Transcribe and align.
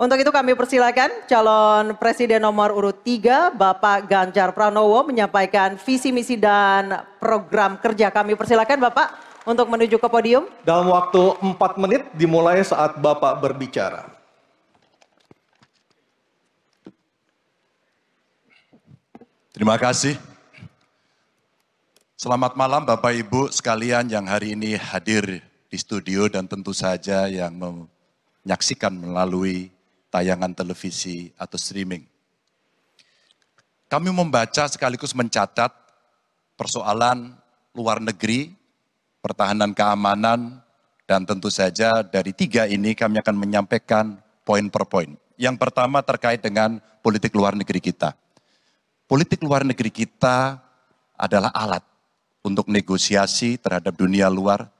Untuk 0.00 0.16
itu 0.16 0.32
kami 0.32 0.56
persilakan 0.56 1.12
calon 1.28 1.92
presiden 2.00 2.40
nomor 2.40 2.72
urut 2.72 3.04
3 3.04 3.52
Bapak 3.52 4.08
Ganjar 4.08 4.48
Pranowo 4.56 5.04
menyampaikan 5.04 5.76
visi 5.76 6.08
misi 6.08 6.40
dan 6.40 7.04
program 7.20 7.76
kerja. 7.76 8.08
Kami 8.08 8.32
persilakan 8.32 8.80
Bapak 8.80 9.08
untuk 9.44 9.68
menuju 9.68 10.00
ke 10.00 10.08
podium. 10.08 10.48
Dalam 10.64 10.88
waktu 10.88 11.20
4 11.44 11.52
menit 11.84 12.08
dimulai 12.16 12.64
saat 12.64 12.96
Bapak 12.96 13.44
berbicara. 13.44 14.08
Terima 19.52 19.76
kasih. 19.76 20.16
Selamat 22.16 22.56
malam 22.56 22.88
Bapak 22.88 23.12
Ibu 23.12 23.52
sekalian 23.52 24.08
yang 24.08 24.24
hari 24.24 24.56
ini 24.56 24.80
hadir 24.80 25.44
di 25.68 25.76
studio 25.76 26.24
dan 26.32 26.48
tentu 26.48 26.72
saja 26.72 27.28
yang 27.28 27.52
menyaksikan 27.52 28.96
melalui 28.96 29.68
tayangan 30.10 30.52
televisi 30.52 31.30
atau 31.38 31.56
streaming. 31.56 32.04
Kami 33.90 34.10
membaca 34.14 34.70
sekaligus 34.70 35.14
mencatat 35.14 35.70
persoalan 36.54 37.34
luar 37.74 37.98
negeri, 37.98 38.54
pertahanan 39.18 39.74
keamanan, 39.74 40.62
dan 41.10 41.26
tentu 41.26 41.50
saja 41.50 42.06
dari 42.06 42.30
tiga 42.30 42.70
ini 42.70 42.94
kami 42.94 43.18
akan 43.18 43.34
menyampaikan 43.34 44.14
poin 44.46 44.70
per 44.70 44.86
poin. 44.86 45.10
Yang 45.34 45.56
pertama 45.58 46.04
terkait 46.06 46.38
dengan 46.38 46.78
politik 47.02 47.34
luar 47.34 47.58
negeri 47.58 47.82
kita. 47.82 48.14
Politik 49.10 49.42
luar 49.42 49.66
negeri 49.66 49.90
kita 49.90 50.62
adalah 51.18 51.50
alat 51.50 51.82
untuk 52.46 52.70
negosiasi 52.70 53.58
terhadap 53.58 53.98
dunia 53.98 54.30
luar, 54.30 54.70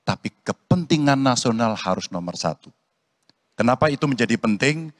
tapi 0.00 0.32
kepentingan 0.40 1.20
nasional 1.20 1.76
harus 1.76 2.08
nomor 2.08 2.40
satu. 2.40 2.72
Kenapa 3.56 3.88
itu 3.88 4.04
menjadi 4.04 4.36
penting? 4.36 4.92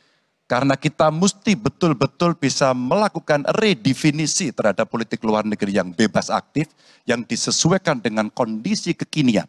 Karena 0.49 0.79
kita 0.79 1.13
mesti 1.13 1.59
betul-betul 1.59 2.39
bisa 2.39 2.73
melakukan 2.73 3.45
redefinisi 3.61 4.55
terhadap 4.55 4.89
politik 4.89 5.21
luar 5.27 5.45
negeri 5.45 5.77
yang 5.77 5.93
bebas 5.93 6.33
aktif, 6.33 6.71
yang 7.05 7.21
disesuaikan 7.27 8.01
dengan 8.01 8.33
kondisi 8.33 8.97
kekinian. 8.97 9.45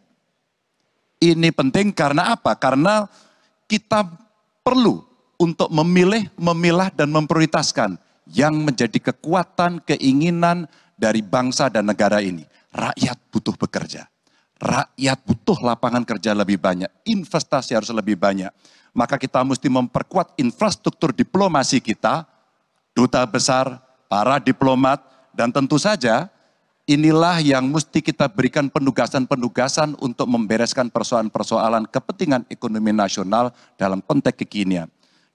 Ini 1.18 1.50
penting 1.54 1.94
karena 1.94 2.36
apa? 2.36 2.52
Karena 2.58 3.06
kita 3.70 4.04
perlu 4.60 5.02
untuk 5.38 5.70
memilih, 5.70 6.28
memilah, 6.34 6.90
dan 6.90 7.14
memprioritaskan 7.14 7.94
yang 8.34 8.58
menjadi 8.58 9.14
kekuatan, 9.14 9.80
keinginan 9.86 10.66
dari 10.98 11.22
bangsa 11.22 11.70
dan 11.70 11.86
negara 11.86 12.18
ini. 12.20 12.42
Rakyat 12.74 13.16
butuh 13.30 13.54
bekerja. 13.54 14.10
Rakyat 14.58 15.18
butuh 15.22 15.58
lapangan 15.62 16.02
kerja 16.02 16.34
lebih 16.34 16.58
banyak. 16.58 16.90
Investasi 17.06 17.78
harus 17.78 17.94
lebih 17.94 18.18
banyak 18.18 18.50
maka 18.98 19.14
kita 19.14 19.46
mesti 19.46 19.70
memperkuat 19.70 20.34
infrastruktur 20.40 21.14
diplomasi 21.14 21.78
kita, 21.78 22.26
duta 22.90 23.22
besar, 23.30 23.78
para 24.10 24.42
diplomat, 24.42 24.98
dan 25.36 25.54
tentu 25.54 25.76
saja 25.78 26.26
inilah 26.88 27.38
yang 27.38 27.68
mesti 27.68 28.00
kita 28.02 28.26
berikan 28.26 28.66
penugasan-penugasan 28.66 29.94
untuk 30.02 30.26
membereskan 30.26 30.88
persoalan-persoalan 30.88 31.86
kepentingan 31.86 32.48
ekonomi 32.50 32.90
nasional 32.90 33.54
dalam 33.78 34.00
konteks 34.02 34.42
kekinian. 34.42 34.88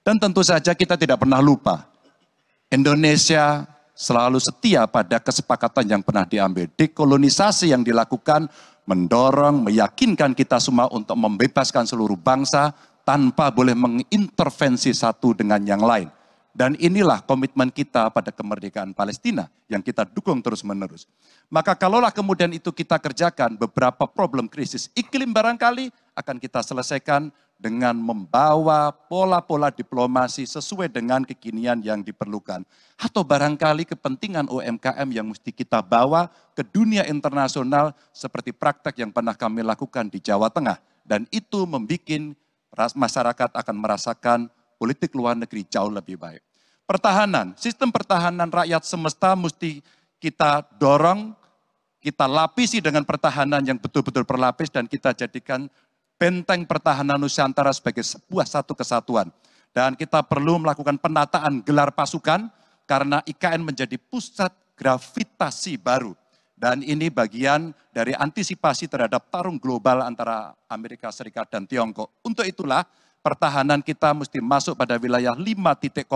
Dan 0.04 0.20
tentu 0.20 0.44
saja 0.44 0.76
kita 0.76 1.00
tidak 1.00 1.24
pernah 1.24 1.40
lupa, 1.40 1.88
Indonesia 2.68 3.64
selalu 3.94 4.42
setia 4.42 4.84
pada 4.90 5.22
kesepakatan 5.22 5.86
yang 5.86 6.02
pernah 6.04 6.26
diambil. 6.26 6.66
Dekolonisasi 6.74 7.70
yang 7.70 7.80
dilakukan 7.80 8.50
mendorong, 8.84 9.64
meyakinkan 9.68 10.36
kita 10.36 10.60
semua 10.60 10.88
untuk 10.92 11.16
membebaskan 11.16 11.88
seluruh 11.88 12.16
bangsa 12.16 12.72
tanpa 13.04 13.52
boleh 13.52 13.76
mengintervensi 13.76 14.92
satu 14.92 15.36
dengan 15.36 15.60
yang 15.64 15.80
lain. 15.80 16.08
Dan 16.54 16.78
inilah 16.78 17.26
komitmen 17.26 17.66
kita 17.66 18.14
pada 18.14 18.30
kemerdekaan 18.30 18.94
Palestina 18.94 19.50
yang 19.66 19.82
kita 19.82 20.06
dukung 20.06 20.38
terus-menerus. 20.38 21.10
Maka 21.50 21.74
kalaulah 21.74 22.14
kemudian 22.14 22.54
itu 22.54 22.70
kita 22.70 22.94
kerjakan 23.02 23.58
beberapa 23.58 24.06
problem 24.06 24.46
krisis 24.46 24.86
iklim 24.94 25.34
barangkali 25.34 25.90
akan 26.14 26.38
kita 26.38 26.62
selesaikan 26.62 27.34
dengan 27.64 27.96
membawa 27.96 28.92
pola-pola 28.92 29.72
diplomasi 29.72 30.44
sesuai 30.44 30.92
dengan 30.92 31.24
kekinian 31.24 31.80
yang 31.80 32.04
diperlukan. 32.04 32.60
Atau 33.00 33.24
barangkali 33.24 33.88
kepentingan 33.88 34.52
UMKM 34.52 35.08
yang 35.08 35.32
mesti 35.32 35.48
kita 35.48 35.80
bawa 35.80 36.28
ke 36.52 36.60
dunia 36.60 37.08
internasional 37.08 37.96
seperti 38.12 38.52
praktek 38.52 39.00
yang 39.00 39.08
pernah 39.08 39.32
kami 39.32 39.64
lakukan 39.64 40.12
di 40.12 40.20
Jawa 40.20 40.52
Tengah. 40.52 40.76
Dan 41.08 41.24
itu 41.32 41.64
membuat 41.64 42.36
masyarakat 42.92 43.50
akan 43.56 43.76
merasakan 43.80 44.38
politik 44.76 45.16
luar 45.16 45.32
negeri 45.32 45.64
jauh 45.64 45.88
lebih 45.88 46.20
baik. 46.20 46.44
Pertahanan, 46.84 47.56
sistem 47.56 47.88
pertahanan 47.88 48.52
rakyat 48.52 48.84
semesta 48.84 49.32
mesti 49.32 49.80
kita 50.20 50.68
dorong, 50.76 51.32
kita 52.04 52.28
lapisi 52.28 52.84
dengan 52.84 53.00
pertahanan 53.08 53.64
yang 53.64 53.80
betul-betul 53.80 54.28
berlapis 54.28 54.68
dan 54.68 54.84
kita 54.84 55.16
jadikan 55.16 55.72
benteng 56.16 56.64
pertahanan 56.64 57.18
Nusantara 57.20 57.70
sebagai 57.74 58.02
sebuah 58.06 58.46
satu 58.48 58.72
kesatuan. 58.72 59.28
Dan 59.74 59.98
kita 59.98 60.22
perlu 60.22 60.62
melakukan 60.62 60.96
penataan 61.02 61.58
gelar 61.66 61.90
pasukan 61.90 62.46
karena 62.86 63.18
IKN 63.26 63.66
menjadi 63.66 63.98
pusat 63.98 64.54
gravitasi 64.78 65.78
baru 65.78 66.14
dan 66.54 66.80
ini 66.80 67.10
bagian 67.10 67.74
dari 67.90 68.14
antisipasi 68.14 68.86
terhadap 68.86 69.28
tarung 69.28 69.58
global 69.58 70.06
antara 70.06 70.54
Amerika 70.70 71.10
Serikat 71.10 71.50
dan 71.50 71.66
Tiongkok. 71.66 72.22
Untuk 72.22 72.46
itulah 72.46 72.86
pertahanan 73.20 73.82
kita 73.82 74.14
mesti 74.14 74.38
masuk 74.38 74.78
pada 74.78 74.96
wilayah 74.96 75.34
5.0 75.34 76.08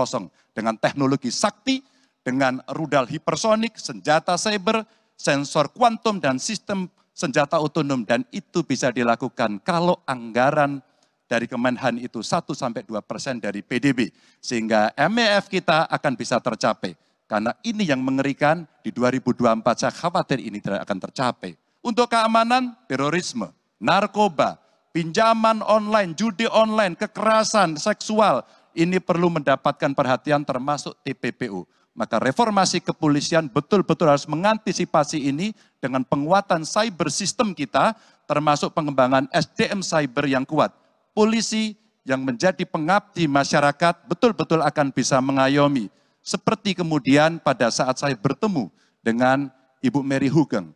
dengan 0.55 0.75
teknologi 0.79 1.29
sakti, 1.29 1.83
dengan 2.23 2.63
rudal 2.71 3.05
hipersonik, 3.05 3.75
senjata 3.77 4.39
cyber, 4.39 4.87
sensor 5.19 5.69
kuantum, 5.75 6.17
dan 6.17 6.39
sistem 6.39 6.87
senjata 7.19 7.59
otonom. 7.59 8.07
Dan 8.07 8.23
itu 8.31 8.63
bisa 8.63 8.87
dilakukan 8.95 9.59
kalau 9.59 9.99
anggaran 10.07 10.79
dari 11.27 11.45
Kemenhan 11.45 11.99
itu 11.99 12.23
1-2 12.23 12.55
persen 13.03 13.43
dari 13.43 13.59
PDB. 13.59 14.15
Sehingga 14.39 14.95
MEF 14.95 15.51
kita 15.51 15.91
akan 15.91 16.15
bisa 16.15 16.39
tercapai. 16.39 16.95
Karena 17.29 17.53
ini 17.61 17.85
yang 17.85 18.01
mengerikan 18.01 18.65
di 18.81 18.89
2024 18.89 19.61
saya 19.77 19.93
khawatir 19.93 20.41
ini 20.41 20.57
tidak 20.57 20.87
akan 20.87 20.97
tercapai. 20.97 21.53
Untuk 21.85 22.09
keamanan, 22.09 22.73
terorisme, 22.89 23.53
narkoba, 23.77 24.57
pinjaman 24.89 25.61
online, 25.61 26.17
judi 26.17 26.49
online, 26.49 26.97
kekerasan 26.97 27.77
seksual, 27.77 28.41
ini 28.73 28.97
perlu 28.97 29.29
mendapatkan 29.29 29.93
perhatian 29.93 30.41
termasuk 30.41 30.97
TPPU. 31.05 31.69
Maka 31.99 32.15
reformasi 32.15 32.79
kepolisian 32.79 33.51
betul-betul 33.51 34.07
harus 34.07 34.23
mengantisipasi 34.23 35.19
ini 35.19 35.51
dengan 35.83 35.99
penguatan 36.07 36.63
cyber 36.63 37.11
system 37.11 37.51
kita, 37.51 37.91
termasuk 38.23 38.71
pengembangan 38.71 39.27
SDM 39.35 39.83
cyber 39.83 40.23
yang 40.31 40.47
kuat. 40.47 40.71
Polisi 41.11 41.75
yang 42.07 42.23
menjadi 42.23 42.63
pengabdi 42.63 43.27
masyarakat 43.27 44.07
betul-betul 44.07 44.63
akan 44.63 44.95
bisa 44.95 45.19
mengayomi 45.19 45.91
seperti 46.23 46.71
kemudian 46.71 47.35
pada 47.35 47.67
saat 47.67 47.99
saya 47.99 48.15
bertemu 48.15 48.71
dengan 49.03 49.51
Ibu 49.83 49.99
Mary 49.99 50.31
Hugeng. 50.31 50.71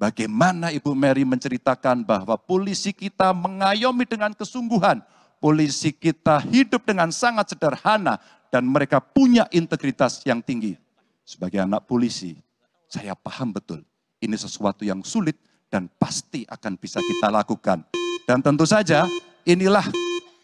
Bagaimana 0.00 0.72
Ibu 0.72 0.96
Mary 0.96 1.22
menceritakan 1.22 2.02
bahwa 2.02 2.34
polisi 2.40 2.90
kita 2.90 3.30
mengayomi 3.36 4.08
dengan 4.08 4.32
kesungguhan. 4.32 5.04
Polisi 5.42 5.90
kita 5.90 6.38
hidup 6.38 6.86
dengan 6.86 7.10
sangat 7.10 7.50
sederhana 7.50 8.22
dan 8.46 8.62
mereka 8.62 9.02
punya 9.02 9.50
integritas 9.50 10.22
yang 10.22 10.38
tinggi. 10.38 10.78
Sebagai 11.26 11.66
anak 11.66 11.82
polisi, 11.90 12.38
saya 12.86 13.18
paham 13.18 13.50
betul 13.50 13.82
ini 14.22 14.38
sesuatu 14.38 14.86
yang 14.86 15.02
sulit 15.02 15.34
dan 15.66 15.90
pasti 15.98 16.46
akan 16.46 16.78
bisa 16.78 17.02
kita 17.02 17.26
lakukan. 17.34 17.82
Dan 18.22 18.38
tentu 18.38 18.62
saja 18.62 19.02
inilah 19.42 19.82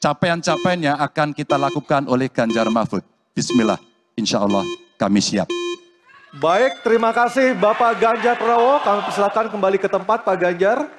capaian-capaian 0.02 0.80
yang 0.82 0.98
akan 0.98 1.30
kita 1.30 1.54
lakukan 1.54 2.10
oleh 2.10 2.26
Ganjar 2.26 2.66
Mahfud. 2.66 3.06
Bismillah 3.38 3.78
insya 4.18 4.42
Allah 4.42 4.66
kami 4.98 5.22
siap. 5.22 5.46
Baik, 6.42 6.82
terima 6.82 7.14
kasih 7.14 7.54
Bapak 7.54 8.02
Ganjar 8.02 8.34
Pranowo. 8.34 8.82
Kami 8.82 9.00
persilakan 9.06 9.46
kembali 9.46 9.78
ke 9.78 9.86
tempat 9.86 10.26
Pak 10.26 10.36
Ganjar. 10.36 10.97